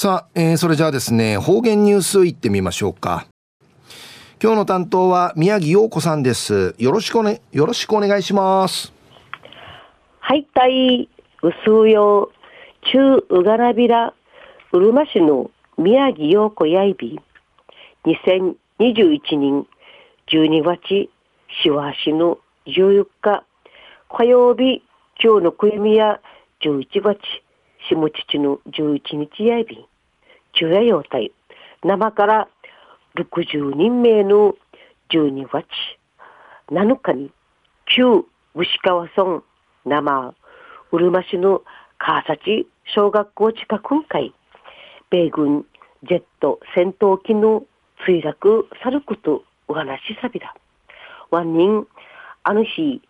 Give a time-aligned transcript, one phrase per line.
[0.00, 3.26] さあ、えー、それじゃあですね、方言ニュースいってみましょうか。
[4.40, 6.76] 今日の担当は宮城陽子さんです。
[6.78, 8.92] よろしくおね、よろしくお願いします。
[10.20, 11.08] はい、たい、
[11.42, 12.30] うすうよ、
[12.92, 14.14] 中うがらびら、
[14.70, 17.18] うるま市の宮城陽子やいび、
[18.04, 19.66] 2021年
[20.28, 21.10] 12月、
[21.60, 22.38] しわしの
[22.68, 23.44] 14日、
[24.16, 24.80] 火曜日、
[25.20, 26.20] 今日のくゆみや
[26.60, 27.18] 11月、
[27.90, 29.86] 下父の11日やいび、
[30.52, 31.32] 昼夜用体、
[31.84, 32.48] 生から
[33.16, 34.54] 60人名の
[35.10, 35.66] 12月
[36.70, 37.30] 7日に
[37.86, 38.24] 旧
[38.54, 39.42] 牛川村
[39.84, 40.34] 生
[40.90, 41.62] うるま市の
[41.98, 44.34] 川崎小学校近くん会
[45.10, 45.64] 米軍
[46.02, 47.64] ジェット戦闘機の
[48.06, 50.54] 墜落さることお話しさびだ。
[51.30, 51.86] ワン人
[52.42, 53.00] あの日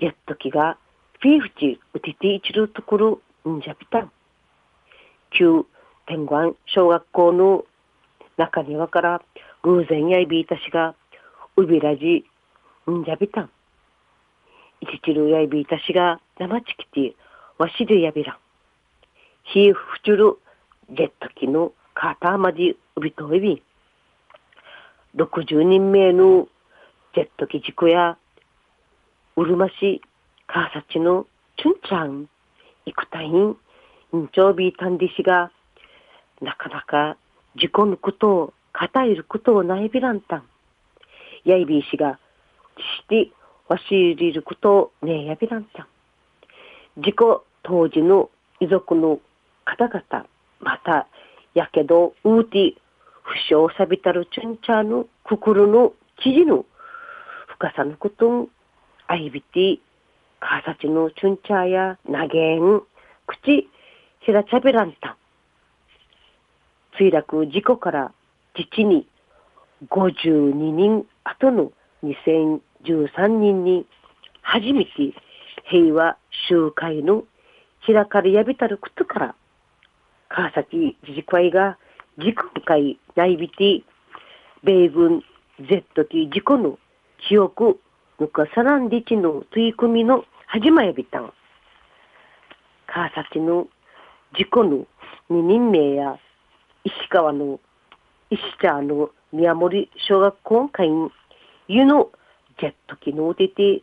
[0.00, 0.78] ジェット機が
[1.20, 4.12] フィーフチ打てていちるところんじゃびたん。
[5.30, 5.64] 旧
[6.06, 7.64] 天眼小学校の
[8.36, 9.22] 中庭から
[9.62, 10.94] 偶然やいびいたしが、
[11.56, 12.24] うびらじ、
[12.90, 13.50] んじゃびたん。
[14.80, 17.14] いちちるやいびいたしが、生ちきて、
[17.58, 18.36] わしでやびらん。
[19.44, 20.38] ひふちゅる、
[20.90, 23.62] ジェット機のカーターまでうびといび。
[25.16, 26.48] 60人名の
[27.14, 28.16] ジェット機事故や、
[29.36, 30.00] うるま市、
[30.46, 31.26] カーサチの
[31.58, 32.28] チュンちゃん、
[32.86, 33.56] いくたいん、
[34.16, 35.50] んちょうびたんでしが、
[36.40, 37.16] なかなか
[37.56, 40.44] 事故のことを語ることをないびらんたん。
[41.44, 42.18] やいびいしが、
[42.76, 43.30] して
[43.68, 45.86] わしりることをねえやびらんたん。
[46.98, 49.20] 事故当時の遺族の
[49.64, 50.26] 方々、
[50.60, 51.06] また、
[51.54, 52.74] やけど、ううて、
[53.22, 55.92] 負傷さびたるチュンチャーの心の
[56.22, 56.64] 記事の
[57.48, 58.48] 深さのことん、
[59.06, 59.78] あいびて、
[60.40, 62.82] かさちのチュンチャーや投げん、
[63.26, 63.68] 口、
[64.20, 65.16] ひらちゃべらんた。
[66.98, 68.12] 墜落事故から
[68.54, 69.06] 実に
[69.88, 71.72] 52人後の
[72.04, 73.86] 2013年に
[74.42, 74.90] 初めて
[75.64, 76.16] 平和
[76.48, 77.24] 集会の
[77.86, 79.34] 開かれやびたることから
[80.28, 81.78] 川崎自治会が
[82.18, 83.82] 事故会内びて
[84.62, 85.22] 米軍
[85.60, 86.78] Z 機事故の
[87.28, 87.80] 記憶
[88.20, 91.32] ぬかさらんりちの取り組みの始まやびたん
[92.86, 93.66] 川崎の
[94.36, 94.86] 事故の
[95.30, 96.18] 2人名や
[96.84, 97.58] 石川の
[98.28, 101.10] 石茶の宮森小学校会員、
[101.66, 102.10] 湯の
[102.60, 103.82] ジェット機の出て、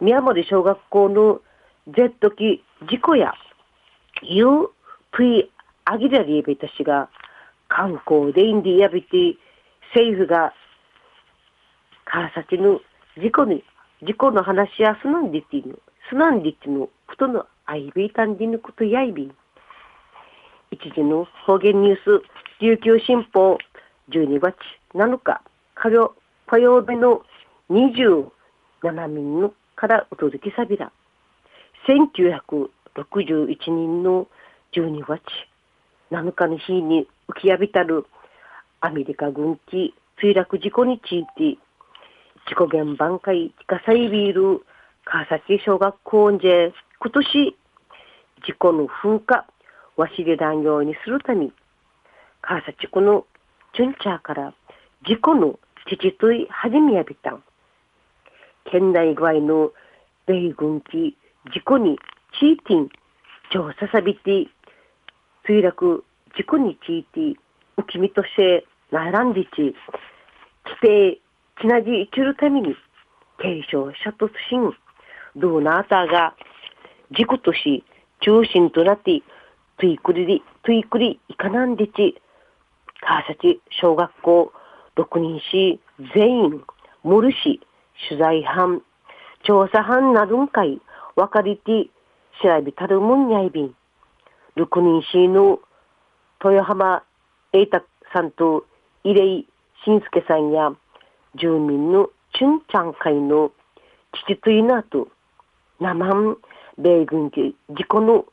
[0.00, 1.40] 宮森小学校の
[1.88, 3.34] ジェット機事故や、
[4.22, 4.46] 湯
[5.10, 5.50] プイ
[5.84, 7.08] アギラリエベタ氏が
[7.68, 9.34] 観光でインディアビティ、
[9.94, 10.54] 政府が
[12.04, 12.80] 川崎の
[13.16, 13.62] 事故に、
[14.02, 15.74] 事故の話やすなんでっていうの、
[16.08, 19.30] すなんでっていうの、ことのアイビータンディのことやいび。
[20.70, 22.22] 一時の方言ニュース、
[22.60, 23.58] 琉球新報
[24.10, 24.56] 12月
[24.94, 25.40] 7日
[25.74, 26.14] 火曜
[26.46, 27.22] 火曜日の
[27.70, 28.30] 27
[29.06, 30.90] 人のからお届けさびら。
[31.86, 34.26] 1961人の
[34.72, 35.22] 12月
[36.10, 38.06] 7日の日に浮きやびたる
[38.80, 41.58] アメリカ軍機墜落事故について、
[42.46, 44.66] 事故現場会地下サイビール
[45.06, 47.56] 川崎小学校で今年
[48.46, 49.46] 事故の風化
[49.96, 51.48] わしで断業にするため、
[52.42, 53.24] 川崎区の
[53.74, 54.52] チュンチャーから
[55.06, 57.42] 事故の父とい始めやびたん。
[58.70, 59.72] 県内外の
[60.26, 61.16] 米軍機
[61.50, 61.98] 事故に
[62.38, 62.90] チーティン
[63.52, 64.48] 調査さびて
[65.48, 66.04] 墜落
[66.36, 67.20] 事故について
[67.78, 69.74] 浮きみとしてならんでち
[70.66, 71.23] 規定
[71.60, 72.74] ちなじいちるために
[73.38, 74.74] 軽傷者突進
[75.36, 76.34] ドーナーターが
[77.16, 77.84] 事故とし
[78.20, 79.22] 中心となって
[79.78, 82.20] トゥイクリリ、トゥイクリイカナンディチ、
[83.00, 84.52] 川崎小学校
[84.96, 85.80] 6人市
[86.14, 86.64] 全員、
[87.02, 87.60] モル市
[88.08, 88.82] 取材班、
[89.42, 90.80] 調査班などんかい、
[91.16, 91.90] わかりて、
[92.42, 93.74] 調べたるもんやいびん。
[94.56, 95.58] 6人市の
[96.42, 97.02] 豊浜
[97.52, 98.64] 栄太さんと
[99.02, 99.48] 入井
[99.84, 100.70] 晋介さんや
[101.36, 103.52] 住民のチュンチャン会の
[104.12, 105.08] 父といなと、
[105.80, 106.36] 生ん
[106.78, 108.24] 米軍機事故の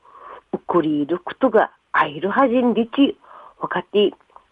[0.53, 3.18] ウクリルクトがアイルハジンリチ、
[3.59, 4.12] わかって、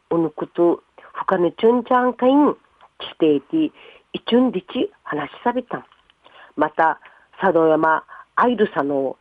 [0.10, 0.82] おぬくと、
[1.14, 3.66] ふかねちゅんちゃんかいん、ちていて、
[4.14, 5.86] いちゅんリチ、話しさびた。
[6.56, 7.00] また、
[7.40, 8.04] 佐渡山
[8.36, 9.18] アイルサの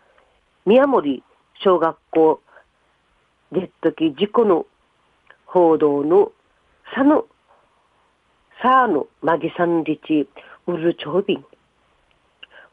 [0.66, 1.22] 宮森
[1.62, 2.40] 小学校
[3.52, 4.66] ジェット機事故の
[5.46, 6.32] 報道の
[6.94, 7.24] 佐野、
[8.60, 10.28] さあのマギさんリチ、
[10.66, 11.44] ウルチョビン。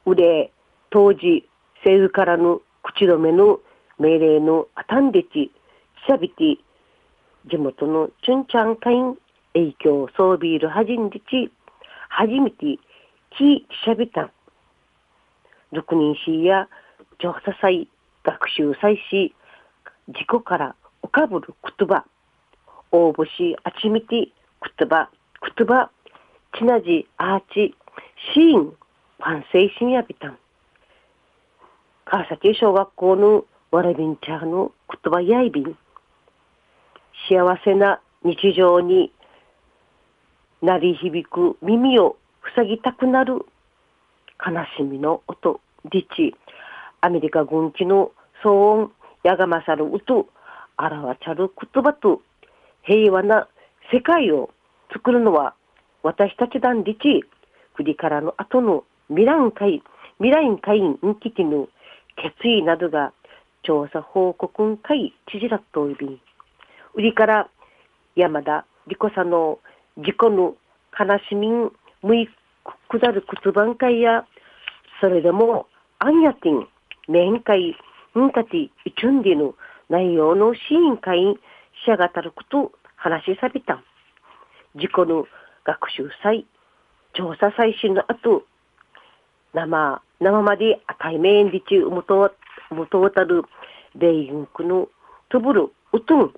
[0.08, 0.52] 腕、
[0.90, 1.48] 当時、
[1.84, 3.60] 政府からの口止めの
[4.00, 5.52] 命令のあたんでち、
[6.08, 6.58] しゃびて、
[7.52, 9.16] 地元のチュンチャン会員
[9.54, 11.52] 影響ソービールはじんりち、
[12.10, 12.80] 初めて
[13.38, 14.32] キしゃべたん。
[15.72, 16.68] 六人しや
[17.20, 17.88] 調査祭、
[18.24, 19.36] 学習祭し、
[20.08, 22.06] 自己から浮かぶる言葉、
[22.92, 24.30] 応募し、あちみて
[24.80, 25.10] 言葉、
[25.46, 25.92] 言葉、
[26.58, 27.76] ちなじ、アーチ、
[28.34, 28.74] シーン、
[29.20, 30.38] 反省しやびたん。
[32.06, 34.72] 川崎小学校のわらびんちゃんの
[35.04, 35.78] 言葉やいびん。
[37.30, 39.12] 幸せな日常に
[40.62, 42.18] 鳴り響く耳を
[42.56, 43.46] 塞ぎたくなる
[44.46, 45.62] 悲しみの音、
[45.92, 46.36] リチ、
[47.02, 48.12] アメリカ軍機の
[48.44, 48.92] 騒音、
[49.24, 50.28] やがまさる音、
[50.78, 52.22] あらわちゃる言葉と
[52.84, 53.48] 平和な
[53.94, 54.50] 世界を
[54.94, 55.56] 作るのは
[56.04, 57.24] 私たち団リチ、
[57.76, 59.84] 国からの後の未来会、
[60.20, 61.68] 未来会員基地の
[62.16, 63.12] 決意などが
[63.64, 66.22] 調査報告会知事らといび
[66.94, 67.50] 売りから
[68.16, 69.60] 山田理子さんの
[69.98, 70.56] 事故の
[70.98, 71.72] 悲しみん
[72.04, 72.30] むい
[72.90, 74.26] くだる靴番会や
[75.02, 75.68] それでも
[76.00, 76.68] アンヤティン
[77.08, 77.76] 面会
[78.18, 79.56] んかていちゅんでの
[79.90, 81.18] 内容のシーン会
[81.84, 83.84] しやがたること話しさびた。
[84.76, 85.26] 事故の
[85.64, 86.46] 学習祭
[87.14, 88.44] 調査最新の後
[89.54, 92.34] 生生まで対面でちむと
[92.72, 93.44] むとたる
[93.96, 94.90] 米軍区の
[95.30, 96.34] とぶるうとん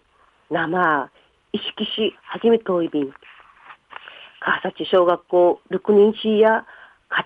[0.51, 1.09] 生
[1.51, 3.13] 意識し始めといびん
[4.39, 6.63] 川崎小学校6人市や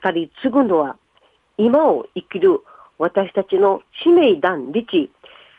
[0.03, 0.97] 語り継ぐのは
[1.57, 2.61] 今を生きる
[2.97, 5.11] 私たちの使命団理知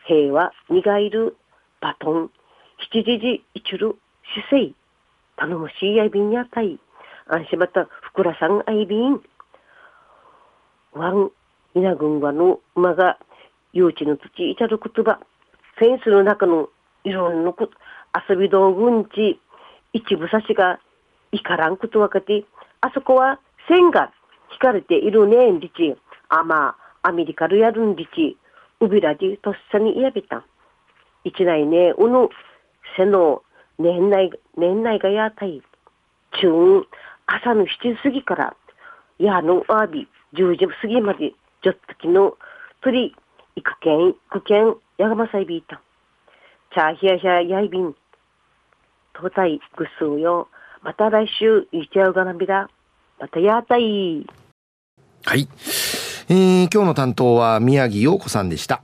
[0.07, 1.37] 平和にがいる
[1.79, 2.31] バトン
[2.91, 3.95] 七時時一る
[4.49, 4.73] 姿勢
[5.37, 6.79] 頼もしいやいびんやたい
[7.27, 9.21] 安心またふくらさんあいびん
[10.93, 11.31] ワン
[11.75, 13.17] 稲群はの馬が
[13.73, 15.19] 幼稚の土いたる言葉
[15.77, 16.69] フェンスの中の
[17.03, 17.53] いろんな
[18.29, 19.39] 遊び道具んち
[19.93, 20.79] 一部差しが
[21.31, 22.45] いからんことわかて
[22.81, 24.11] あそこは線が
[24.51, 25.95] 引かれているねんりち
[26.29, 28.37] あまあアメリカルやるんりち
[28.79, 30.45] うびらじとっさにいやびた
[31.23, 32.29] 一内ねうぬ
[32.97, 33.42] せの
[33.79, 35.61] 年内年内がやたい
[36.41, 36.85] 中
[37.25, 38.55] 朝の7時過ぎから
[39.19, 41.31] やのあび10時過ぎまで
[41.63, 42.37] ちょっときの
[42.81, 43.15] 鳥
[43.55, 45.81] 行くけん行くけんやがまさいびいた。
[46.73, 47.95] チャーヒヤヒヤやいびん
[49.15, 50.47] 東西ぐすうよ。
[50.81, 52.69] また来週いちゃうがなびら
[53.19, 54.25] またやたい
[55.23, 55.47] はい、
[56.27, 58.83] えー、今日の担当は宮城陽子さんでした。